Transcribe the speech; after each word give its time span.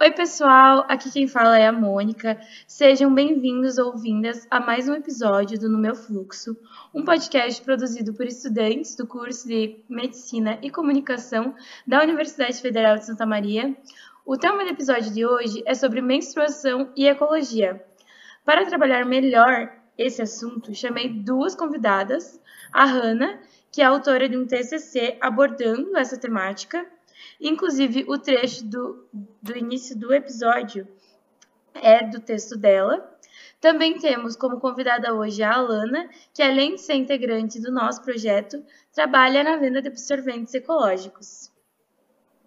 Oi, 0.00 0.12
pessoal, 0.12 0.86
aqui 0.88 1.10
quem 1.10 1.26
fala 1.26 1.58
é 1.58 1.66
a 1.66 1.72
Mônica. 1.72 2.40
Sejam 2.68 3.12
bem-vindos 3.12 3.78
ou 3.78 3.98
vindas 3.98 4.46
a 4.48 4.60
mais 4.60 4.88
um 4.88 4.94
episódio 4.94 5.58
do 5.58 5.68
No 5.68 5.76
Meu 5.76 5.96
Fluxo, 5.96 6.56
um 6.94 7.04
podcast 7.04 7.60
produzido 7.62 8.14
por 8.14 8.24
estudantes 8.24 8.94
do 8.94 9.08
curso 9.08 9.48
de 9.48 9.80
Medicina 9.88 10.56
e 10.62 10.70
Comunicação 10.70 11.52
da 11.84 12.00
Universidade 12.00 12.62
Federal 12.62 12.96
de 12.96 13.06
Santa 13.06 13.26
Maria. 13.26 13.76
O 14.24 14.36
tema 14.36 14.62
do 14.62 14.70
episódio 14.70 15.12
de 15.12 15.26
hoje 15.26 15.64
é 15.66 15.74
sobre 15.74 16.00
menstruação 16.00 16.92
e 16.96 17.08
ecologia. 17.08 17.84
Para 18.44 18.66
trabalhar 18.66 19.04
melhor 19.04 19.68
esse 19.98 20.22
assunto, 20.22 20.72
chamei 20.72 21.08
duas 21.08 21.56
convidadas, 21.56 22.40
a 22.72 22.84
Hanna, 22.84 23.40
que 23.72 23.82
é 23.82 23.84
autora 23.84 24.28
de 24.28 24.36
um 24.36 24.46
TCC 24.46 25.18
abordando 25.20 25.96
essa 25.96 26.16
temática, 26.16 26.86
Inclusive, 27.40 28.04
o 28.08 28.18
trecho 28.18 28.64
do, 28.64 29.08
do 29.42 29.56
início 29.56 29.96
do 29.96 30.12
episódio 30.12 30.86
é 31.74 32.04
do 32.04 32.20
texto 32.20 32.56
dela. 32.56 33.16
Também 33.60 33.98
temos 33.98 34.36
como 34.36 34.60
convidada 34.60 35.14
hoje 35.14 35.42
a 35.42 35.54
Alana, 35.54 36.08
que 36.32 36.42
além 36.42 36.74
de 36.74 36.80
ser 36.80 36.94
integrante 36.94 37.60
do 37.60 37.72
nosso 37.72 38.02
projeto, 38.02 38.64
trabalha 38.92 39.42
na 39.42 39.56
venda 39.56 39.82
de 39.82 39.88
absorventes 39.88 40.54
ecológicos. 40.54 41.50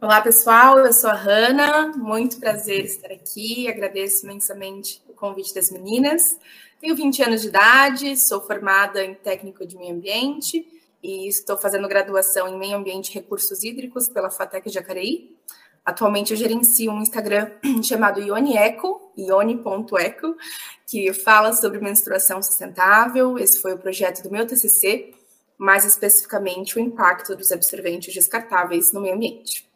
Olá, 0.02 0.22
pessoal, 0.22 0.80
eu 0.80 0.92
sou 0.92 1.10
a 1.10 1.16
Hanna, 1.16 1.90
muito 1.96 2.40
prazer 2.40 2.86
estar 2.86 3.12
aqui, 3.12 3.68
agradeço 3.68 4.26
imensamente 4.26 5.02
o 5.08 5.14
convite 5.14 5.54
das 5.54 5.70
meninas. 5.70 6.40
Tenho 6.80 6.96
20 6.96 7.24
anos 7.24 7.42
de 7.42 7.50
idade, 7.50 8.18
sou 8.18 8.42
formada 8.42 9.04
em 9.04 9.14
técnico 9.14 9.66
de 9.66 9.78
meio 9.78 9.94
ambiente 9.94 10.81
e 11.04 11.28
estou 11.28 11.58
fazendo 11.58 11.88
graduação 11.88 12.48
em 12.48 12.58
Meio 12.58 12.78
Ambiente 12.78 13.10
e 13.10 13.14
Recursos 13.14 13.64
Hídricos 13.64 14.08
pela 14.08 14.30
FATEC 14.30 14.70
Jacareí. 14.70 15.36
Atualmente 15.84 16.32
eu 16.32 16.38
gerencio 16.38 16.92
um 16.92 17.02
Instagram 17.02 17.52
chamado 17.84 18.22
Ionieco, 18.22 19.12
ione.eco, 19.18 20.38
que 20.86 21.12
fala 21.14 21.54
sobre 21.54 21.80
menstruação 21.80 22.42
sustentável. 22.42 23.38
Esse 23.40 23.60
foi 23.60 23.74
o 23.74 23.80
projeto 23.80 24.22
do 24.22 24.32
meu 24.32 24.46
TCC, 24.46 25.14
mais 25.58 25.84
especificamente 25.84 26.78
o 26.78 26.80
impacto 26.80 27.36
dos 27.36 27.52
absorventes 27.52 28.14
descartáveis 28.14 28.92
no 28.92 29.02
meio 29.02 29.16
ambiente. 29.16 29.68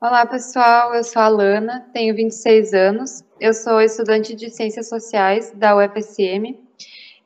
Olá, 0.00 0.26
pessoal. 0.26 0.94
Eu 0.94 1.04
sou 1.04 1.22
a 1.22 1.28
Lana, 1.28 1.88
tenho 1.92 2.14
26 2.16 2.72
anos. 2.72 3.22
Eu 3.38 3.54
sou 3.54 3.80
estudante 3.80 4.34
de 4.34 4.50
Ciências 4.50 4.88
Sociais 4.88 5.52
da 5.52 5.76
UFSM 5.76 6.58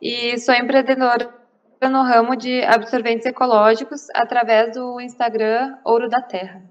e 0.02 0.36
sou 0.38 0.54
empreendedora 0.54 1.43
no 1.88 2.02
ramo 2.02 2.36
de 2.36 2.62
absorventes 2.62 3.26
ecológicos 3.26 4.08
através 4.14 4.74
do 4.74 5.00
Instagram 5.00 5.78
Ouro 5.84 6.08
da 6.08 6.20
Terra. 6.20 6.62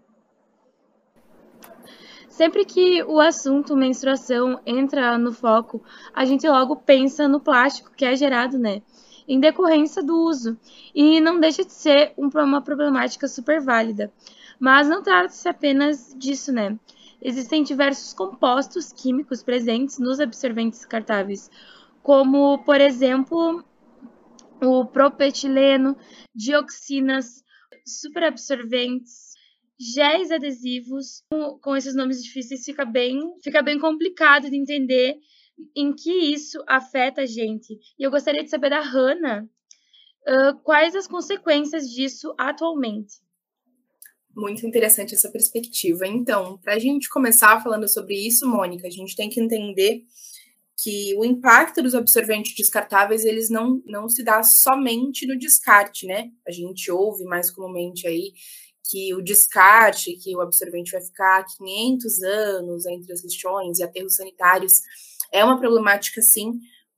Sempre 2.27 2.65
que 2.65 3.03
o 3.03 3.19
assunto 3.19 3.75
menstruação 3.75 4.59
entra 4.65 5.17
no 5.19 5.31
foco, 5.31 5.83
a 6.13 6.25
gente 6.25 6.49
logo 6.49 6.75
pensa 6.75 7.27
no 7.27 7.39
plástico 7.39 7.91
que 7.95 8.03
é 8.03 8.15
gerado, 8.15 8.57
né? 8.57 8.81
Em 9.27 9.39
decorrência 9.39 10.01
do 10.01 10.17
uso. 10.17 10.57
E 10.95 11.21
não 11.21 11.39
deixa 11.39 11.63
de 11.63 11.71
ser 11.71 12.13
uma 12.17 12.61
problemática 12.61 13.27
super 13.27 13.61
válida. 13.61 14.11
Mas 14.59 14.89
não 14.89 15.03
trata-se 15.03 15.47
apenas 15.47 16.15
disso, 16.17 16.51
né? 16.51 16.75
Existem 17.21 17.61
diversos 17.61 18.13
compostos 18.13 18.91
químicos 18.91 19.43
presentes 19.43 19.99
nos 19.99 20.19
absorventes 20.19 20.79
descartáveis, 20.79 21.51
como, 22.01 22.57
por 22.65 22.81
exemplo, 22.81 23.63
o 24.63 24.85
propetileno, 24.85 25.97
dioxinas, 26.33 27.43
superabsorventes, 27.85 29.33
géis 29.79 30.31
adesivos. 30.31 31.23
Com, 31.61 31.75
esses 31.75 31.95
nomes 31.95 32.23
difíceis 32.23 32.63
fica 32.63 32.85
bem, 32.85 33.19
fica 33.43 33.61
bem 33.61 33.77
complicado 33.77 34.49
de 34.49 34.55
entender 34.55 35.17
em 35.75 35.93
que 35.93 36.11
isso 36.11 36.63
afeta 36.67 37.21
a 37.21 37.25
gente. 37.25 37.77
E 37.99 38.03
eu 38.03 38.11
gostaria 38.11 38.43
de 38.43 38.49
saber 38.49 38.69
da 38.69 38.81
Hanna 38.81 39.47
uh, 40.27 40.57
quais 40.63 40.95
as 40.95 41.07
consequências 41.07 41.89
disso 41.89 42.33
atualmente. 42.37 43.21
Muito 44.35 44.65
interessante 44.65 45.13
essa 45.13 45.29
perspectiva. 45.29 46.07
Então, 46.07 46.57
para 46.57 46.73
a 46.73 46.79
gente 46.79 47.07
começar 47.07 47.61
falando 47.61 47.87
sobre 47.87 48.15
isso, 48.15 48.47
Mônica, 48.47 48.87
a 48.87 48.89
gente 48.89 49.15
tem 49.15 49.29
que 49.29 49.39
entender 49.39 50.03
que 50.83 51.15
o 51.15 51.23
impacto 51.23 51.81
dos 51.81 51.95
absorventes 51.95 52.53
descartáveis 52.53 53.23
eles 53.23 53.49
não, 53.49 53.81
não 53.85 54.09
se 54.09 54.21
dá 54.21 54.43
somente 54.43 55.25
no 55.25 55.37
descarte, 55.39 56.05
né? 56.05 56.29
A 56.45 56.51
gente 56.51 56.91
ouve 56.91 57.23
mais 57.23 57.49
comumente 57.49 58.05
aí 58.05 58.33
que 58.89 59.13
o 59.13 59.21
descarte, 59.21 60.13
que 60.21 60.35
o 60.35 60.41
absorvente 60.41 60.91
vai 60.91 61.01
ficar 61.01 61.45
500 61.57 62.21
anos 62.23 62.85
entre 62.85 63.13
as 63.13 63.23
lixões 63.23 63.79
e 63.79 63.83
aterros 63.83 64.15
sanitários, 64.15 64.81
é 65.31 65.43
uma 65.45 65.57
problemática 65.57 66.21
sim, 66.21 66.51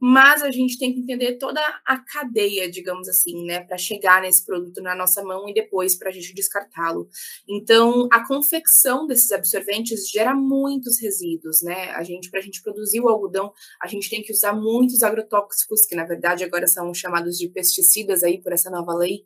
mas 0.07 0.43
a 0.43 0.51
gente 0.51 0.77
tem 0.77 0.93
que 0.93 0.99
entender 0.99 1.39
toda 1.39 1.59
a 1.83 1.97
cadeia, 1.97 2.69
digamos 2.69 3.09
assim, 3.09 3.43
né, 3.43 3.61
para 3.61 3.75
chegar 3.75 4.21
nesse 4.21 4.45
produto 4.45 4.79
na 4.79 4.93
nossa 4.93 5.23
mão 5.23 5.49
e 5.49 5.53
depois 5.53 5.95
para 5.95 6.09
a 6.09 6.11
gente 6.11 6.31
descartá-lo. 6.31 7.09
Então, 7.49 8.07
a 8.11 8.23
confecção 8.23 9.07
desses 9.07 9.31
absorventes 9.31 10.07
gera 10.07 10.35
muitos 10.35 11.01
resíduos, 11.01 11.63
né? 11.63 11.89
A 11.93 12.03
gente, 12.03 12.29
para 12.29 12.39
a 12.39 12.43
gente 12.43 12.61
produzir 12.61 12.99
o 12.99 13.09
algodão, 13.09 13.51
a 13.81 13.87
gente 13.87 14.07
tem 14.07 14.21
que 14.21 14.31
usar 14.31 14.53
muitos 14.53 15.01
agrotóxicos, 15.01 15.87
que 15.87 15.95
na 15.95 16.05
verdade 16.05 16.43
agora 16.43 16.67
são 16.67 16.93
chamados 16.93 17.35
de 17.35 17.49
pesticidas 17.49 18.21
aí 18.21 18.39
por 18.39 18.53
essa 18.53 18.69
nova 18.69 18.93
lei 18.93 19.25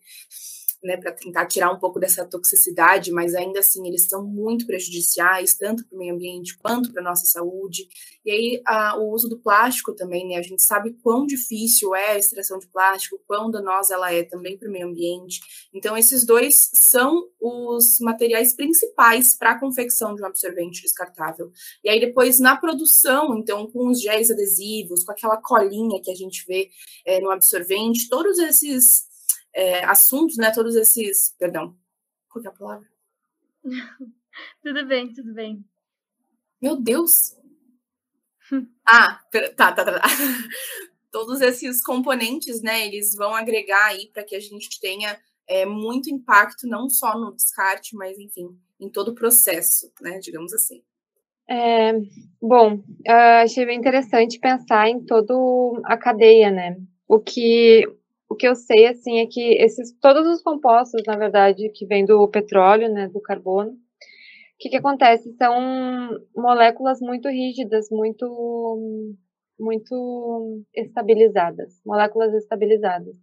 né, 0.84 0.97
para 0.97 1.12
tentar 1.12 1.45
tirar 1.45 1.72
um 1.72 1.79
pouco 1.79 2.00
dessa 2.00 2.25
toxicidade, 2.25 3.12
mas 3.12 3.35
ainda 3.35 3.59
assim 3.59 3.85
eles 3.88 4.07
são 4.07 4.25
muito 4.25 4.66
prejudiciais, 4.66 5.56
tanto 5.56 5.85
para 5.85 5.95
o 5.95 6.00
meio 6.00 6.13
ambiente 6.13 6.57
quanto 6.57 6.91
para 6.91 7.01
a 7.01 7.06
nossa 7.06 7.25
saúde. 7.25 7.88
E 8.25 8.31
aí 8.31 8.62
a, 8.66 8.97
o 8.97 9.12
uso 9.12 9.28
do 9.28 9.39
plástico 9.39 9.94
também, 9.94 10.28
né? 10.28 10.35
A 10.38 10.41
gente 10.41 10.62
sabe 10.62 10.94
quão 11.01 11.25
difícil 11.25 11.94
é 11.95 12.12
a 12.12 12.18
extração 12.18 12.59
de 12.59 12.68
plástico, 12.68 13.19
quão 13.28 13.51
danosa 13.51 13.94
ela 13.94 14.13
é 14.13 14.23
também 14.23 14.57
para 14.57 14.69
o 14.69 14.72
meio 14.72 14.88
ambiente. 14.88 15.41
Então, 15.73 15.97
esses 15.97 16.25
dois 16.25 16.69
são 16.73 17.28
os 17.41 18.00
materiais 18.00 18.56
principais 18.56 19.38
para 19.38 19.51
a 19.51 19.59
confecção 19.59 20.16
de 20.16 20.22
um 20.22 20.25
absorvente 20.25 20.81
descartável. 20.81 21.51
E 21.84 21.89
aí, 21.89 22.00
depois, 22.00 22.39
na 22.39 22.56
produção, 22.56 23.38
então, 23.38 23.69
com 23.69 23.88
os 23.88 24.01
géis 24.01 24.31
adesivos, 24.31 25.03
com 25.03 25.12
aquela 25.12 25.38
colinha 25.38 26.01
que 26.01 26.12
a 26.12 26.16
gente 26.16 26.45
vê 26.47 26.69
é, 27.06 27.19
no 27.19 27.31
absorvente, 27.31 28.09
todos 28.09 28.38
esses 28.39 29.09
é, 29.59 29.84
assuntos, 29.84 30.38
né? 30.38 30.52
Todos 30.52 30.74
esses. 30.75 31.36
Perdão, 31.38 31.75
qual 32.30 32.46
é 32.46 32.47
a 32.47 32.52
palavra? 32.52 32.88
tudo 34.64 34.88
bem, 34.88 35.14
tudo 35.14 35.34
bem. 35.34 35.66
Meu 36.62 36.78
Deus! 36.78 37.36
ah, 38.88 39.22
tá, 39.58 39.74
tá, 39.74 39.86
tá. 39.86 40.02
Todos 41.12 41.42
esses 41.42 41.84
componentes, 41.84 42.62
né? 42.62 42.88
Eles 42.88 43.14
vão 43.16 43.36
agregar 43.36 43.88
aí 43.88 44.08
para 44.14 44.24
que 44.24 44.36
a 44.36 44.40
gente 44.40 44.80
tenha 44.80 45.19
é, 45.46 45.66
muito 45.66 46.09
impacto, 46.09 46.66
não 46.66 46.88
só 46.90 47.18
no 47.18 47.36
descarte, 47.36 47.96
mas, 47.96 48.18
enfim, 48.18 48.58
em 48.80 48.90
todo 48.90 49.09
o 49.09 49.16
processo, 49.16 49.92
né? 50.00 50.19
Digamos 50.19 50.53
assim. 50.53 50.81
É, 51.50 51.94
bom, 52.40 52.75
uh, 52.75 53.42
achei 53.44 53.66
bem 53.66 53.80
interessante 53.80 54.40
pensar 54.40 54.88
em 54.88 55.03
toda 55.03 55.34
a 55.86 55.98
cadeia, 55.98 56.52
né? 56.52 56.78
O 57.08 57.19
que 57.19 57.99
o 58.29 58.35
que 58.35 58.47
eu 58.47 58.56
sei, 58.56 58.88
assim, 58.88 59.19
é 59.19 59.25
que 59.25 59.41
esses, 59.62 59.91
todos 60.00 60.28
os 60.28 60.41
compostos, 60.44 61.01
na 61.07 61.17
verdade, 61.17 61.69
que 61.73 61.85
vêm 61.85 62.06
do 62.06 62.28
petróleo, 62.29 62.88
né, 62.88 63.07
do 63.07 63.19
carbono, 63.19 63.72
o 63.72 63.75
que, 64.59 64.69
que 64.69 64.78
acontece? 64.78 65.34
São 65.38 66.19
moléculas 66.35 67.00
muito 67.01 67.28
rígidas, 67.29 67.88
muito, 67.89 69.06
muito 69.59 70.63
estabilizadas, 70.75 71.81
moléculas 71.85 72.34
estabilizadas. 72.34 73.16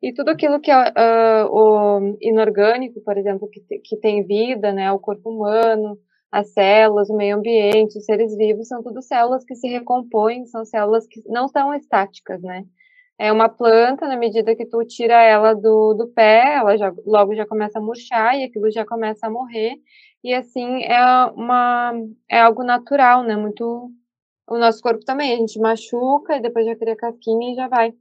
E 0.00 0.12
tudo 0.12 0.28
aquilo 0.28 0.60
que 0.60 0.70
é 0.70 0.76
uh, 0.76 1.48
o 1.50 2.16
inorgânico, 2.20 3.00
por 3.00 3.18
exemplo, 3.18 3.48
que, 3.50 3.60
que 3.80 3.96
tem 3.96 4.24
vida, 4.24 4.72
né, 4.72 4.92
o 4.92 5.00
corpo 5.00 5.30
humano, 5.30 5.98
as 6.30 6.52
células, 6.52 7.08
o 7.10 7.16
meio 7.16 7.36
ambiente, 7.36 7.98
os 7.98 8.04
seres 8.04 8.36
vivos, 8.36 8.68
são 8.68 8.82
tudo 8.82 9.02
células 9.02 9.44
que 9.44 9.56
se 9.56 9.66
recompõem, 9.66 10.46
são 10.46 10.64
células 10.64 11.06
que 11.08 11.22
não 11.26 11.48
são 11.48 11.74
estáticas, 11.74 12.40
né? 12.42 12.64
É 13.18 13.32
uma 13.32 13.48
planta, 13.48 14.06
na 14.06 14.16
medida 14.16 14.54
que 14.54 14.64
tu 14.64 14.84
tira 14.84 15.20
ela 15.22 15.54
do, 15.54 15.94
do 15.94 16.08
pé, 16.08 16.56
ela 16.56 16.76
já, 16.78 16.92
logo 17.04 17.34
já 17.34 17.46
começa 17.46 17.78
a 17.78 17.82
murchar 17.82 18.38
e 18.38 18.44
aquilo 18.44 18.70
já 18.70 18.86
começa 18.86 19.26
a 19.26 19.30
morrer. 19.30 19.74
E 20.22 20.32
assim 20.34 20.82
é 20.84 21.00
uma 21.34 21.92
é 22.28 22.40
algo 22.40 22.62
natural, 22.64 23.22
né? 23.24 23.36
Muito 23.36 23.90
o 24.48 24.58
nosso 24.58 24.80
corpo 24.82 25.04
também, 25.04 25.34
a 25.34 25.36
gente 25.36 25.58
machuca 25.60 26.36
e 26.36 26.40
depois 26.40 26.64
já 26.66 26.76
cria 26.76 26.96
casquinha 26.96 27.52
e 27.52 27.54
já 27.56 27.68
vai. 27.68 27.92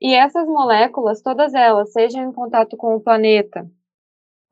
E 0.00 0.14
essas 0.14 0.46
moléculas, 0.46 1.22
todas 1.22 1.54
elas, 1.54 1.92
sejam 1.92 2.24
em 2.28 2.32
contato 2.32 2.76
com 2.76 2.96
o 2.96 3.00
planeta 3.00 3.70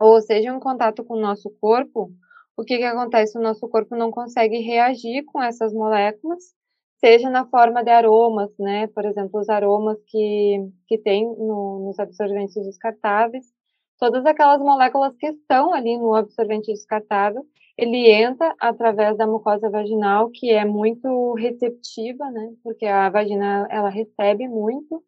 ou 0.01 0.21
sejam 0.23 0.57
em 0.57 0.61
contato 0.61 1.05
com 1.05 1.15
o 1.15 1.21
nosso 1.21 1.51
corpo, 1.61 2.11
o 2.57 2.65
que 2.65 2.79
que 2.79 2.85
acontece? 2.85 3.39
O 3.39 3.43
nosso 3.43 3.69
corpo 3.69 3.97
não 3.97 4.11
consegue 4.11 4.59
reagir 4.59 5.25
com 5.27 5.43
essas 5.43 5.73
moléculas 5.73 6.55
seja 7.01 7.31
na 7.31 7.47
forma 7.47 7.83
de 7.83 7.91
aromas, 7.91 8.51
né? 8.59 8.87
Por 8.89 9.05
exemplo, 9.05 9.41
os 9.41 9.49
aromas 9.49 9.99
que, 10.07 10.59
que 10.87 10.99
tem 10.99 11.25
no, 11.27 11.87
nos 11.87 11.99
absorventes 11.99 12.55
descartáveis, 12.65 13.47
todas 13.99 14.25
aquelas 14.27 14.61
moléculas 14.61 15.17
que 15.17 15.27
estão 15.27 15.73
ali 15.73 15.99
no 15.99 16.15
absorvente 16.15 16.73
descartável, 16.73 17.43
ele 17.77 18.11
entra 18.11 18.55
através 18.61 19.17
da 19.17 19.27
mucosa 19.27 19.71
vaginal, 19.71 20.31
que 20.31 20.51
é 20.51 20.65
muito 20.65 21.35
receptiva, 21.35 22.31
né? 22.31 22.53
Porque 22.63 22.85
a 22.85 23.09
vagina 23.09 23.67
ela 23.71 23.89
recebe 23.89 24.47
muito, 24.47 25.03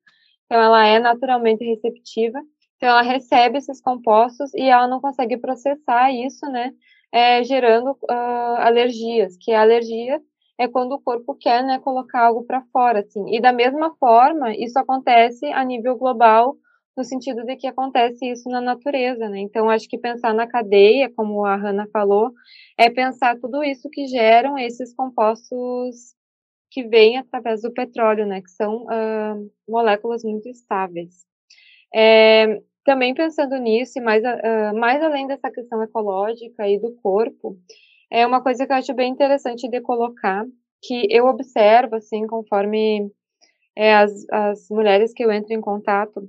então 0.46 0.60
ela 0.60 0.86
é 0.86 0.98
naturalmente 0.98 1.64
receptiva. 1.64 2.40
Então 2.76 2.88
ela 2.88 3.02
recebe 3.02 3.58
esses 3.58 3.80
compostos 3.80 4.52
e 4.54 4.62
ela 4.62 4.88
não 4.88 5.00
consegue 5.00 5.36
processar 5.36 6.10
isso, 6.10 6.46
né? 6.46 6.72
É, 7.12 7.44
gerando 7.44 7.90
uh, 7.90 8.56
alergias, 8.56 9.36
que 9.38 9.52
a 9.52 9.60
alergia 9.60 10.18
é 10.62 10.68
quando 10.68 10.92
o 10.92 11.00
corpo 11.00 11.34
quer, 11.34 11.64
né, 11.64 11.78
colocar 11.80 12.26
algo 12.26 12.44
para 12.44 12.62
fora, 12.72 13.00
assim. 13.00 13.34
E 13.34 13.40
da 13.40 13.52
mesma 13.52 13.94
forma, 13.96 14.54
isso 14.54 14.78
acontece 14.78 15.46
a 15.46 15.64
nível 15.64 15.96
global 15.96 16.56
no 16.96 17.04
sentido 17.04 17.44
de 17.44 17.56
que 17.56 17.66
acontece 17.66 18.30
isso 18.30 18.48
na 18.48 18.60
natureza, 18.60 19.28
né? 19.28 19.40
Então, 19.40 19.70
acho 19.70 19.88
que 19.88 19.98
pensar 19.98 20.34
na 20.34 20.46
cadeia, 20.46 21.10
como 21.14 21.44
a 21.44 21.56
Hanna 21.56 21.88
falou, 21.92 22.30
é 22.78 22.90
pensar 22.90 23.38
tudo 23.38 23.64
isso 23.64 23.88
que 23.90 24.06
geram 24.06 24.58
esses 24.58 24.94
compostos 24.94 26.14
que 26.70 26.84
vêm 26.84 27.18
através 27.18 27.62
do 27.62 27.72
petróleo, 27.72 28.26
né? 28.26 28.42
Que 28.42 28.50
são 28.50 28.84
uh, 28.84 29.50
moléculas 29.68 30.22
muito 30.22 30.48
estáveis. 30.48 31.24
É, 31.94 32.60
também 32.84 33.14
pensando 33.14 33.56
nisso, 33.56 33.98
e 33.98 34.02
mais, 34.02 34.22
uh, 34.22 34.78
mais 34.78 35.02
além 35.02 35.26
dessa 35.26 35.50
questão 35.50 35.82
ecológica 35.82 36.68
e 36.68 36.78
do 36.78 36.94
corpo, 36.96 37.56
é 38.12 38.26
uma 38.26 38.42
coisa 38.42 38.66
que 38.66 38.72
eu 38.72 38.76
acho 38.76 38.92
bem 38.92 39.10
interessante 39.10 39.66
de 39.66 39.80
colocar, 39.80 40.44
que 40.82 41.06
eu 41.10 41.24
observo, 41.24 41.96
assim, 41.96 42.26
conforme 42.26 43.10
é, 43.74 43.94
as, 43.94 44.12
as 44.30 44.68
mulheres 44.70 45.14
que 45.14 45.24
eu 45.24 45.32
entro 45.32 45.54
em 45.54 45.60
contato, 45.62 46.28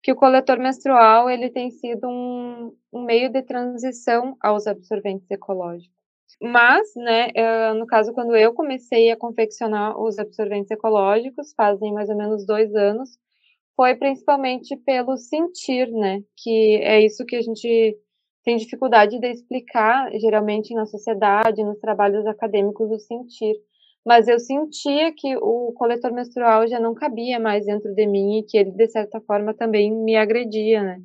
que 0.00 0.12
o 0.12 0.16
coletor 0.16 0.58
menstrual 0.60 1.28
ele 1.28 1.50
tem 1.50 1.72
sido 1.72 2.06
um, 2.06 2.72
um 2.92 3.04
meio 3.04 3.30
de 3.30 3.42
transição 3.42 4.36
aos 4.40 4.68
absorventes 4.68 5.28
ecológicos. 5.28 5.92
Mas, 6.40 6.88
né, 6.94 7.30
eh, 7.34 7.72
no 7.74 7.86
caso, 7.86 8.12
quando 8.12 8.36
eu 8.36 8.52
comecei 8.52 9.10
a 9.10 9.16
confeccionar 9.16 9.98
os 9.98 10.18
absorventes 10.18 10.70
ecológicos, 10.70 11.52
fazem 11.56 11.92
mais 11.92 12.08
ou 12.10 12.16
menos 12.16 12.46
dois 12.46 12.74
anos, 12.74 13.10
foi 13.74 13.96
principalmente 13.96 14.76
pelo 14.76 15.16
sentir, 15.16 15.90
né, 15.90 16.22
que 16.36 16.76
é 16.82 17.04
isso 17.04 17.24
que 17.24 17.36
a 17.36 17.42
gente 17.42 17.96
tem 18.44 18.56
dificuldade 18.56 19.18
de 19.18 19.26
explicar, 19.30 20.10
geralmente 20.18 20.74
na 20.74 20.86
sociedade, 20.86 21.64
nos 21.64 21.78
trabalhos 21.78 22.26
acadêmicos, 22.26 22.90
o 22.90 22.98
sentir 22.98 23.54
mas 24.04 24.28
eu 24.28 24.38
sentia 24.38 25.12
que 25.14 25.34
o 25.38 25.72
coletor 25.72 26.12
menstrual 26.12 26.68
já 26.68 26.78
não 26.78 26.94
cabia 26.94 27.40
mais 27.40 27.64
dentro 27.64 27.94
de 27.94 28.06
mim 28.06 28.38
e 28.38 28.42
que 28.42 28.58
ele, 28.58 28.70
de 28.70 28.86
certa 28.88 29.20
forma, 29.22 29.54
também 29.54 29.90
me 29.90 30.14
agredia, 30.14 30.82
né? 30.82 31.00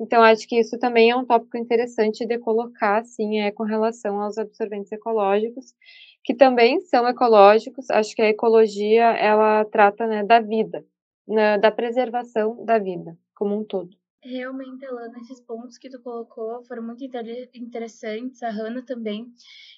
Então, 0.00 0.22
acho 0.22 0.46
que 0.46 0.58
isso 0.60 0.78
também 0.78 1.10
é 1.10 1.16
um 1.16 1.24
tópico 1.24 1.56
interessante 1.56 2.24
de 2.24 2.38
colocar, 2.38 2.98
assim, 3.00 3.40
é 3.40 3.50
com 3.50 3.64
relação 3.64 4.20
aos 4.20 4.38
absorventes 4.38 4.92
ecológicos, 4.92 5.74
que 6.22 6.34
também 6.34 6.80
são 6.80 7.08
ecológicos. 7.08 7.90
Acho 7.90 8.14
que 8.14 8.22
a 8.22 8.28
ecologia, 8.28 9.04
ela 9.16 9.64
trata, 9.64 10.06
né, 10.06 10.24
da 10.24 10.40
vida, 10.40 10.84
né, 11.26 11.58
da 11.58 11.70
preservação 11.72 12.64
da 12.64 12.78
vida 12.78 13.16
como 13.34 13.58
um 13.58 13.64
todo. 13.64 13.96
Realmente, 14.24 14.86
Alana, 14.86 15.18
esses 15.20 15.38
pontos 15.38 15.76
que 15.76 15.90
tu 15.90 16.00
colocou 16.00 16.64
foram 16.64 16.82
muito 16.82 17.04
interessantes, 17.54 18.42
a 18.42 18.48
Hanna 18.48 18.82
também. 18.82 19.26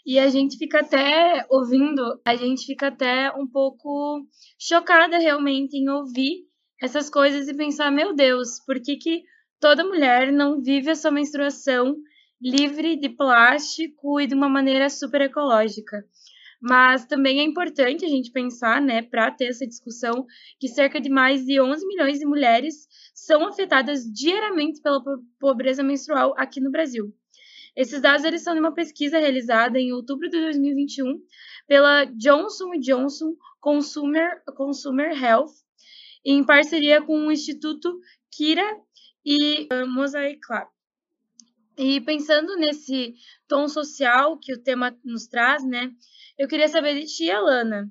E 0.07 0.21
a 0.21 0.29
gente 0.29 0.57
fica 0.57 0.81
até 0.81 1.45
ouvindo, 1.51 2.21
a 2.25 2.37
gente 2.37 2.65
fica 2.65 2.87
até 2.87 3.33
um 3.33 3.45
pouco 3.45 4.25
chocada 4.57 5.19
realmente 5.19 5.77
em 5.77 5.89
ouvir 5.89 6.47
essas 6.81 7.11
coisas 7.11 7.49
e 7.49 7.55
pensar, 7.55 7.91
meu 7.91 8.15
Deus, 8.15 8.61
por 8.65 8.81
que, 8.81 8.97
que 8.97 9.25
toda 9.59 9.83
mulher 9.83 10.31
não 10.31 10.63
vive 10.63 10.91
a 10.91 10.95
sua 10.95 11.11
menstruação 11.11 11.97
livre 12.41 12.95
de 12.95 13.09
plástico 13.09 14.21
e 14.21 14.29
de 14.29 14.35
uma 14.35 14.49
maneira 14.49 14.89
super 14.89 15.23
ecológica? 15.23 16.05
Mas 16.61 17.07
também 17.07 17.41
é 17.41 17.43
importante 17.43 18.05
a 18.05 18.09
gente 18.09 18.31
pensar, 18.31 18.81
né, 18.81 19.03
para 19.03 19.31
ter 19.31 19.47
essa 19.47 19.67
discussão, 19.67 20.27
que 20.59 20.69
cerca 20.69 21.01
de 21.01 21.09
mais 21.09 21.45
de 21.45 21.61
11 21.61 21.87
milhões 21.87 22.19
de 22.19 22.27
mulheres 22.27 22.89
são 23.15 23.47
afetadas 23.47 24.05
diariamente 24.05 24.81
pela 24.81 25.03
pobreza 25.39 25.83
menstrual 25.83 26.35
aqui 26.37 26.61
no 26.61 26.71
Brasil. 26.71 27.13
Esses 27.77 28.01
dados 28.01 28.25
eles 28.25 28.43
são 28.43 28.55
de 28.55 28.61
uma 28.61 28.73
pesquisa 28.73 29.19
realizada 29.19 29.79
em 29.79 29.93
outubro 29.93 30.31
de 30.31 30.41
2021 30.41 31.21
pela 31.67 32.05
Johnson 32.05 32.71
Johnson 32.81 33.37
Consumer, 33.61 34.43
Consumer 34.57 35.23
Health, 35.23 35.53
em 36.25 36.45
parceria 36.45 37.03
com 37.03 37.27
o 37.27 37.33
Instituto 37.33 38.01
Kira 38.31 38.65
e 39.25 39.69
uh, 39.73 39.87
Mosaic 39.87 40.41
Lab. 40.49 40.76
E 41.77 42.01
pensando 42.01 42.57
nesse 42.57 43.15
tom 43.49 43.69
social 43.69 44.39
que 44.39 44.53
o 44.53 44.63
tema 44.63 44.97
nos 45.05 45.27
traz, 45.27 45.65
né, 45.65 45.91
eu 46.39 46.49
queria 46.49 46.69
saber 46.69 46.99
de 46.99 47.07
ti, 47.07 47.31
Alana, 47.31 47.91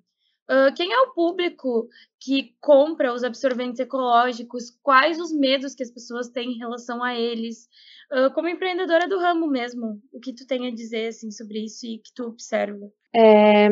Uh, 0.50 0.72
quem 0.76 0.94
é 0.94 1.00
o 1.00 1.12
público 1.12 1.88
que 2.20 2.54
compra 2.62 3.12
os 3.12 3.24
absorventes 3.24 3.80
ecológicos? 3.80 4.70
Quais 4.84 5.20
os 5.20 5.34
medos 5.34 5.74
que 5.74 5.82
as 5.82 5.90
pessoas 5.90 6.30
têm 6.30 6.52
em 6.52 6.58
relação 6.60 7.04
a 7.04 7.16
eles? 7.16 7.68
Uh, 8.14 8.32
como 8.32 8.48
empreendedora 8.48 9.08
do 9.08 9.18
ramo 9.18 9.48
mesmo, 9.48 10.00
o 10.14 10.20
que 10.20 10.34
tu 10.34 10.46
tem 10.46 10.68
a 10.68 10.72
dizer 10.72 11.08
assim 11.08 11.32
sobre 11.32 11.64
isso 11.66 11.88
e 11.88 11.98
que 11.98 12.14
tu 12.14 12.26
observa? 12.26 12.92
É, 13.16 13.70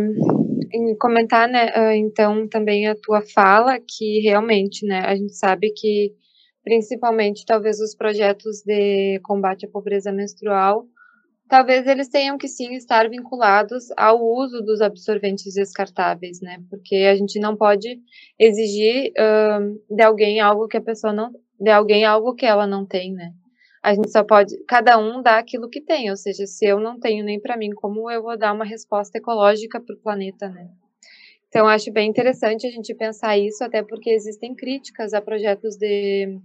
comentar, 1.00 1.48
né, 1.48 1.96
então 1.98 2.48
também 2.48 2.88
a 2.88 2.96
tua 2.96 3.22
fala 3.22 3.78
que 3.80 4.22
realmente, 4.22 4.88
né, 4.88 5.02
a 5.02 5.16
gente 5.16 5.36
sabe 5.36 5.72
que 5.76 6.16
principalmente 6.64 7.46
talvez 7.46 7.80
os 7.80 7.96
projetos 7.96 8.62
de 8.66 9.20
combate 9.24 9.66
à 9.66 9.70
pobreza 9.70 10.12
menstrual 10.12 10.88
talvez 11.54 11.86
eles 11.86 12.10
tenham 12.10 12.36
que 12.36 12.48
sim 12.48 12.74
estar 12.74 13.08
vinculados 13.08 13.86
ao 13.96 14.20
uso 14.20 14.60
dos 14.62 14.82
absorventes 14.82 15.54
descartáveis, 15.54 16.42
né? 16.42 16.58
Porque 16.68 16.96
a 16.96 17.16
gente 17.16 17.40
não 17.40 17.56
pode 17.56 18.00
exigir 18.40 19.12
uh, 19.12 19.96
de 19.96 20.02
alguém 20.02 20.40
algo 20.40 20.68
que 20.68 20.78
a 20.78 20.82
pessoa 20.82 21.14
não, 21.14 21.32
de 21.60 21.70
alguém 21.70 22.06
algo 22.06 22.34
que 22.34 22.46
ela 22.46 22.66
não 22.66 22.88
tem, 22.88 23.14
né? 23.14 23.34
A 23.84 23.94
gente 23.94 24.10
só 24.12 24.24
pode, 24.24 24.58
cada 24.66 24.98
um 24.98 25.22
dá 25.22 25.38
aquilo 25.38 25.70
que 25.70 25.80
tem, 25.80 26.10
ou 26.10 26.16
seja, 26.16 26.48
se 26.48 26.66
eu 26.66 26.80
não 26.80 27.00
tenho 27.00 27.24
nem 27.24 27.40
para 27.40 27.56
mim, 27.56 27.70
como 27.72 28.10
eu 28.10 28.24
vou 28.24 28.36
dar 28.36 28.52
uma 28.52 28.66
resposta 28.66 29.20
ecológica 29.20 29.80
para 29.80 29.94
o 29.94 30.00
planeta, 30.00 30.50
né? 30.50 30.70
Então, 31.50 31.68
acho 31.68 31.92
bem 31.92 32.10
interessante 32.10 32.66
a 32.66 32.72
gente 32.72 32.96
pensar 32.96 33.38
isso, 33.38 33.64
até 33.64 33.84
porque 33.84 34.10
existem 34.10 34.56
críticas 34.56 35.14
a 35.14 35.22
projetos 35.22 35.76
de, 35.76 36.40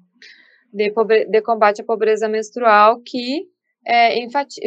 de, 0.72 0.90
pobre, 0.92 1.24
de 1.26 1.42
combate 1.42 1.80
à 1.80 1.84
pobreza 1.84 2.28
menstrual 2.28 3.00
que 3.02 3.46
é, 3.86 4.14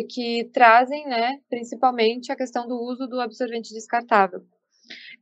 que 0.09 0.49
trazem, 0.51 1.05
né, 1.07 1.37
principalmente 1.49 2.31
a 2.31 2.35
questão 2.35 2.67
do 2.67 2.75
uso 2.75 3.07
do 3.07 3.19
absorvente 3.21 3.73
descartável. 3.73 4.41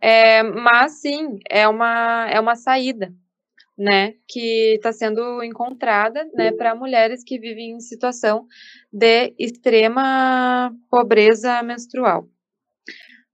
É, 0.01 0.41
mas 0.41 1.01
sim, 1.01 1.38
é 1.50 1.67
uma, 1.67 2.29
é 2.29 2.39
uma 2.39 2.55
saída, 2.55 3.13
né, 3.77 4.13
que 4.27 4.75
está 4.75 4.93
sendo 4.93 5.43
encontrada, 5.43 6.25
né, 6.33 6.51
para 6.51 6.75
mulheres 6.75 7.24
que 7.24 7.39
vivem 7.39 7.71
em 7.71 7.79
situação 7.81 8.45
de 8.91 9.33
extrema 9.38 10.71
pobreza 10.89 11.62
menstrual. 11.62 12.27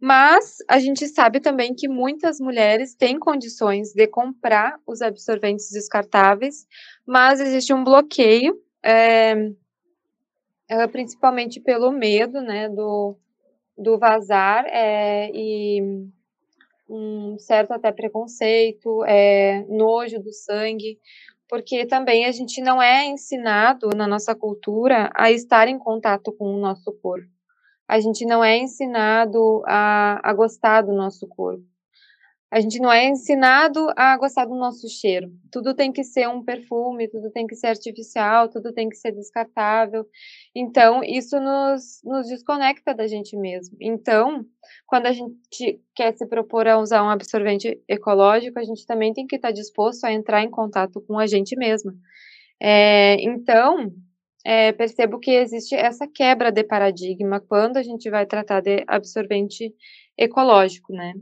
Mas 0.05 0.57
a 0.69 0.77
gente 0.77 1.07
sabe 1.07 1.39
também 1.39 1.73
que 1.73 1.87
muitas 1.87 2.39
mulheres 2.39 2.93
têm 2.93 3.17
condições 3.17 3.91
de 3.91 4.05
comprar 4.05 4.79
os 4.85 5.01
absorventes 5.01 5.71
descartáveis, 5.71 6.67
mas 7.07 7.39
existe 7.39 7.73
um 7.73 7.83
bloqueio 7.83 8.55
é, 8.83 9.33
principalmente 10.91 11.59
pelo 11.59 11.91
medo, 11.91 12.39
né, 12.39 12.69
do, 12.69 13.17
do 13.75 13.97
vazar 13.97 14.67
é, 14.67 15.31
e 15.33 15.81
um 16.87 17.39
certo 17.39 17.71
até 17.71 17.91
preconceito, 17.91 19.03
é, 19.05 19.65
nojo 19.67 20.19
do 20.19 20.31
sangue, 20.31 20.99
porque 21.49 21.83
também 21.83 22.27
a 22.27 22.31
gente 22.31 22.61
não 22.61 22.79
é 22.79 23.07
ensinado 23.07 23.89
na 23.95 24.07
nossa 24.07 24.35
cultura 24.35 25.09
a 25.15 25.31
estar 25.31 25.67
em 25.67 25.79
contato 25.79 26.31
com 26.31 26.45
o 26.45 26.59
nosso 26.59 26.91
corpo. 26.91 27.34
A 27.87 27.99
gente 27.99 28.25
não 28.25 28.43
é 28.43 28.57
ensinado 28.57 29.61
a, 29.65 30.19
a 30.23 30.33
gostar 30.33 30.81
do 30.81 30.93
nosso 30.93 31.27
corpo 31.27 31.65
a 32.55 32.61
gente 32.61 32.79
não 32.79 32.89
é 32.89 33.05
ensinado 33.09 33.87
a 33.97 34.15
gostar 34.17 34.45
do 34.45 34.55
nosso 34.55 34.87
cheiro. 34.87 35.29
Tudo 35.51 35.73
tem 35.73 35.91
que 35.91 36.05
ser 36.05 36.29
um 36.29 36.41
perfume, 36.41 37.09
tudo 37.09 37.29
tem 37.29 37.45
que 37.45 37.53
ser 37.53 37.67
artificial, 37.67 38.47
tudo 38.47 38.71
tem 38.71 38.87
que 38.87 38.95
ser 38.95 39.11
descartável. 39.11 40.05
Então, 40.55 41.03
isso 41.03 41.37
nos, 41.37 41.99
nos 42.03 42.29
desconecta 42.29 42.93
da 42.93 43.07
gente 43.07 43.35
mesmo. 43.35 43.75
Então, 43.81 44.45
quando 44.87 45.07
a 45.07 45.11
gente 45.11 45.81
quer 45.93 46.15
se 46.15 46.25
propor 46.27 46.65
a 46.65 46.79
usar 46.79 47.03
um 47.03 47.09
absorvente 47.09 47.77
ecológico, 47.89 48.57
a 48.57 48.63
gente 48.63 48.85
também 48.85 49.11
tem 49.11 49.27
que 49.27 49.35
estar 49.35 49.51
disposto 49.51 50.05
a 50.05 50.13
entrar 50.13 50.41
em 50.41 50.49
contato 50.49 51.01
com 51.01 51.19
a 51.19 51.27
gente 51.27 51.57
mesma. 51.57 51.93
É, 52.61 53.15
então, 53.21 53.91
é, 54.45 54.71
percebo 54.73 55.19
que 55.19 55.31
existe 55.31 55.75
essa 55.75 56.07
quebra 56.07 56.51
de 56.51 56.63
paradigma 56.63 57.41
quando 57.41 57.77
a 57.77 57.83
gente 57.83 58.09
vai 58.11 58.25
tratar 58.27 58.61
de 58.61 58.83
absorvente 58.87 59.73
ecológico, 60.17 60.93
né? 60.93 61.13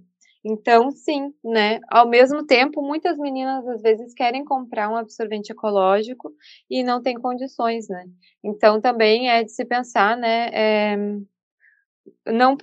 Então, 0.46 0.92
sim, 0.92 1.34
né? 1.44 1.80
Ao 1.90 2.08
mesmo 2.08 2.46
tempo, 2.46 2.82
muitas 2.82 3.18
meninas 3.18 3.66
às 3.68 3.82
vezes 3.82 4.14
querem 4.14 4.44
comprar 4.44 4.90
um 4.90 4.98
absorvente 4.98 5.52
ecológico 5.54 6.32
e 6.70 6.84
não 6.84 7.02
tem 7.02 7.16
condições, 7.16 7.88
né? 7.90 8.06
Então, 8.44 8.82
também 8.82 9.30
é 9.30 9.44
de 9.44 9.52
se 9.52 9.66
pensar, 9.66 10.18
né? 10.18 10.50
É, 10.54 10.98
não 12.26 12.58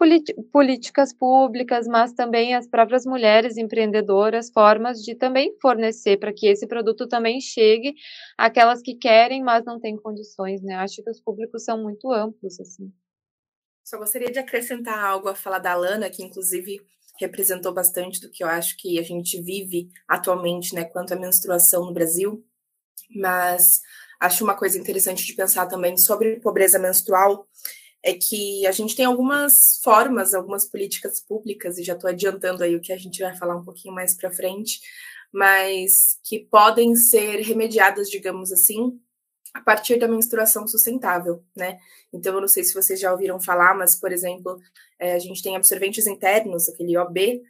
políticas 0.52 1.12
públicas, 1.12 1.86
mas 1.86 2.12
também 2.12 2.54
as 2.54 2.66
próprias 2.66 3.04
mulheres 3.04 3.56
empreendedoras, 3.56 4.50
formas 4.50 5.02
de 5.02 5.14
também 5.14 5.54
fornecer 5.60 6.18
para 6.18 6.32
que 6.32 6.46
esse 6.46 6.66
produto 6.66 7.06
também 7.06 7.40
chegue 7.40 7.94
àquelas 8.36 8.80
que 8.82 8.94
querem, 8.94 9.42
mas 9.42 9.64
não 9.64 9.80
têm 9.80 9.96
condições, 9.96 10.62
né? 10.62 10.74
Acho 10.76 11.02
que 11.02 11.10
os 11.10 11.20
públicos 11.20 11.64
são 11.64 11.82
muito 11.82 12.10
amplos, 12.10 12.58
assim. 12.60 12.92
Só 13.84 13.98
gostaria 13.98 14.30
de 14.30 14.38
acrescentar 14.38 14.98
algo 14.98 15.28
a 15.28 15.34
falar 15.34 15.58
da 15.58 15.74
Lana, 15.74 16.10
que 16.10 16.22
inclusive 16.22 16.80
representou 17.18 17.72
bastante 17.72 18.20
do 18.20 18.30
que 18.30 18.42
eu 18.42 18.48
acho 18.48 18.76
que 18.78 18.98
a 18.98 19.02
gente 19.02 19.40
vive 19.42 19.88
atualmente, 20.08 20.74
né, 20.74 20.84
quanto 20.84 21.12
à 21.12 21.16
menstruação 21.16 21.84
no 21.84 21.92
Brasil. 21.92 22.44
Mas 23.14 23.80
acho 24.20 24.44
uma 24.44 24.56
coisa 24.56 24.78
interessante 24.78 25.26
de 25.26 25.34
pensar 25.34 25.66
também 25.66 25.96
sobre 25.96 26.40
pobreza 26.40 26.78
menstrual 26.78 27.46
é 28.02 28.14
que 28.14 28.66
a 28.66 28.72
gente 28.72 28.96
tem 28.96 29.04
algumas 29.04 29.80
formas, 29.82 30.34
algumas 30.34 30.64
políticas 30.64 31.20
públicas, 31.20 31.78
e 31.78 31.82
já 31.84 31.94
estou 31.94 32.08
adiantando 32.08 32.62
aí 32.62 32.74
o 32.74 32.80
que 32.80 32.92
a 32.92 32.96
gente 32.96 33.22
vai 33.22 33.36
falar 33.36 33.56
um 33.56 33.64
pouquinho 33.64 33.94
mais 33.94 34.14
para 34.14 34.30
frente, 34.30 34.80
mas 35.32 36.18
que 36.24 36.38
podem 36.38 36.94
ser 36.96 37.40
remediadas, 37.42 38.08
digamos 38.08 38.50
assim, 38.52 38.98
a 39.52 39.60
partir 39.60 39.98
da 39.98 40.08
menstruação 40.08 40.66
sustentável, 40.66 41.44
né? 41.56 41.78
Então, 42.12 42.34
eu 42.34 42.40
não 42.40 42.48
sei 42.48 42.64
se 42.64 42.74
vocês 42.74 42.98
já 42.98 43.12
ouviram 43.12 43.40
falar, 43.40 43.74
mas, 43.74 43.96
por 43.96 44.12
exemplo, 44.12 44.58
é, 44.98 45.14
a 45.14 45.18
gente 45.18 45.42
tem 45.42 45.56
absorventes 45.56 46.06
internos, 46.06 46.68
aquele 46.68 46.96
OB, 46.96 47.42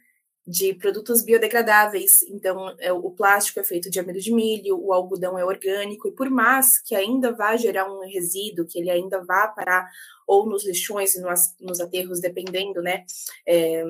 de 0.45 0.73
produtos 0.73 1.23
biodegradáveis. 1.23 2.21
Então, 2.23 2.75
é, 2.79 2.91
o 2.91 3.11
plástico 3.11 3.59
é 3.59 3.63
feito 3.63 3.89
de 3.89 3.99
amido 3.99 4.19
de 4.19 4.33
milho, 4.33 4.79
o 4.79 4.91
algodão 4.91 5.37
é 5.37 5.45
orgânico, 5.45 6.07
e 6.07 6.11
por 6.11 6.29
mais 6.29 6.81
que 6.81 6.95
ainda 6.95 7.31
vá 7.31 7.55
gerar 7.55 7.91
um 7.91 8.01
resíduo, 8.07 8.65
que 8.65 8.79
ele 8.79 8.89
ainda 8.89 9.23
vá 9.23 9.47
parar 9.47 9.89
ou 10.27 10.47
nos 10.49 10.65
lixões 10.65 11.15
e 11.15 11.21
nos, 11.61 11.79
aterros, 11.79 12.21
dependendo, 12.21 12.81
né, 12.81 13.05
é, 13.45 13.83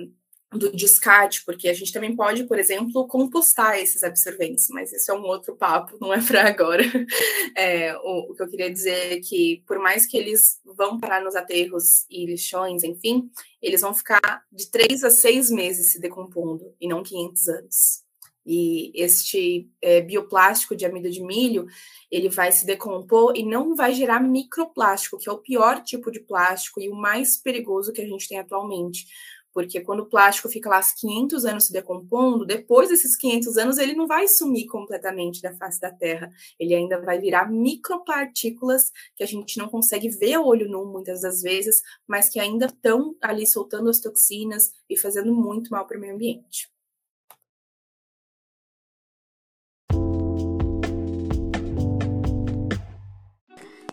do 0.51 0.69
descarte, 0.75 1.45
porque 1.45 1.69
a 1.69 1.73
gente 1.73 1.93
também 1.93 2.13
pode, 2.13 2.43
por 2.43 2.59
exemplo, 2.59 3.07
compostar 3.07 3.79
esses 3.79 4.03
absorventes, 4.03 4.67
mas 4.69 4.91
esse 4.91 5.09
é 5.09 5.13
um 5.13 5.23
outro 5.23 5.55
papo, 5.55 5.97
não 5.99 6.13
é 6.13 6.21
para 6.21 6.47
agora. 6.47 6.83
É, 7.55 7.95
o, 7.97 8.31
o, 8.31 8.35
que 8.35 8.43
eu 8.43 8.49
queria 8.49 8.71
dizer 8.71 9.13
é 9.13 9.19
que, 9.19 9.61
por 9.67 9.77
mais 9.77 10.05
que 10.05 10.17
eles 10.17 10.59
vão 10.65 10.99
parar 10.99 11.21
nos 11.21 11.35
aterros 11.35 12.05
e 12.09 12.25
lixões, 12.25 12.83
enfim, 12.83 13.29
eles 13.61 13.81
vão 13.81 13.93
ficar 13.93 14.43
de 14.51 14.69
três 14.71 15.03
a 15.03 15.09
seis 15.09 15.49
meses 15.49 15.91
se 15.91 15.99
decompondo, 15.99 16.73
e 16.79 16.87
não 16.87 17.03
500 17.03 17.47
anos. 17.49 18.03
E 18.45 18.91
este 18.95 19.69
é, 19.81 20.01
bioplástico 20.01 20.75
de 20.75 20.85
amido 20.85 21.09
de 21.09 21.21
milho, 21.21 21.67
ele 22.09 22.29
vai 22.29 22.51
se 22.51 22.65
decompor 22.65 23.33
e 23.35 23.43
não 23.43 23.75
vai 23.75 23.93
gerar 23.93 24.19
microplástico, 24.19 25.17
que 25.17 25.29
é 25.29 25.31
o 25.31 25.37
pior 25.37 25.83
tipo 25.83 26.09
de 26.09 26.19
plástico 26.21 26.81
e 26.81 26.89
o 26.89 26.95
mais 26.95 27.37
perigoso 27.37 27.93
que 27.93 28.01
a 28.01 28.07
gente 28.07 28.27
tem 28.27 28.39
atualmente 28.39 29.05
porque 29.53 29.81
quando 29.81 30.01
o 30.01 30.05
plástico 30.05 30.49
fica 30.49 30.69
lá 30.69 30.81
500 30.81 31.45
anos 31.45 31.65
se 31.65 31.73
decompondo, 31.73 32.45
depois 32.45 32.89
desses 32.89 33.15
500 33.15 33.57
anos 33.57 33.77
ele 33.77 33.93
não 33.93 34.07
vai 34.07 34.27
sumir 34.27 34.67
completamente 34.67 35.41
da 35.41 35.53
face 35.55 35.79
da 35.79 35.91
Terra. 35.91 36.31
Ele 36.59 36.73
ainda 36.73 36.99
vai 37.01 37.19
virar 37.19 37.51
micropartículas 37.51 38.91
que 39.15 39.23
a 39.23 39.27
gente 39.27 39.57
não 39.57 39.67
consegue 39.67 40.09
ver 40.09 40.33
a 40.33 40.41
olho 40.41 40.69
nu 40.69 40.85
muitas 40.85 41.21
das 41.21 41.41
vezes, 41.41 41.81
mas 42.07 42.29
que 42.29 42.39
ainda 42.39 42.65
estão 42.67 43.15
ali 43.21 43.45
soltando 43.45 43.89
as 43.89 43.99
toxinas 43.99 44.71
e 44.89 44.97
fazendo 44.97 45.33
muito 45.33 45.69
mal 45.69 45.85
para 45.85 45.97
o 45.97 46.01
meio 46.01 46.13
ambiente. 46.15 46.69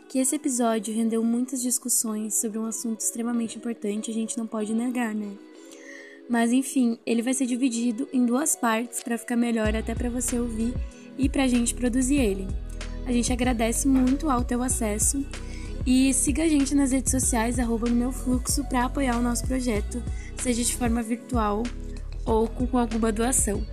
Que 0.09 0.19
esse 0.21 0.37
episódio 0.37 0.95
rendeu 0.95 1.23
muitas 1.23 1.61
discussões 1.61 2.41
sobre 2.41 2.59
um 2.59 2.65
assunto 2.65 3.01
extremamente 3.01 3.59
importante, 3.59 4.11
a 4.11 4.15
gente 4.15 4.39
não 4.39 4.47
pode 4.47 4.73
negar, 4.73 5.15
né? 5.15 5.48
Mas 6.29 6.53
enfim, 6.53 6.99
ele 7.07 7.23
vai 7.23 7.33
ser 7.33 7.47
dividido 7.47 8.09
em 8.13 8.27
duas 8.27 8.55
partes 8.55 9.03
para 9.03 9.17
ficar 9.17 9.37
melhor 9.37 9.75
até 9.75 9.95
para 9.95 10.11
você 10.11 10.39
ouvir 10.39 10.75
e 11.17 11.29
para 11.29 11.45
a 11.45 11.49
gente 11.49 11.75
produzir 11.75 12.17
ele. 12.17 12.47
A 13.07 13.13
gente 13.13 13.33
agradece 13.33 13.89
muito 13.89 14.29
ao 14.29 14.45
teu 14.45 14.63
acesso 14.63 15.25
e 15.87 16.13
siga 16.13 16.43
a 16.43 16.49
gente 16.49 16.75
nas 16.75 16.93
redes 16.93 17.11
sociais, 17.11 17.59
arroba 17.59 17.89
no 17.89 17.97
meu 17.97 18.13
fluxo, 18.13 18.63
para 18.65 18.85
apoiar 18.85 19.17
o 19.17 19.23
nosso 19.23 19.47
projeto, 19.47 20.03
seja 20.37 20.63
de 20.63 20.77
forma 20.77 21.03
virtual 21.03 21.63
ou 22.27 22.47
com 22.47 22.77
alguma 22.77 23.11
doação. 23.11 23.65